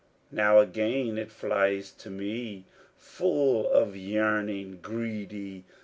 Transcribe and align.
Now 0.31 0.57
again 0.57 1.19
it 1.19 1.31
flies 1.31 1.91
to 1.99 2.09
me 2.09 2.65
Full 2.97 3.71
of 3.71 3.95
yearning, 3.95 4.79
greedy! 4.81 5.63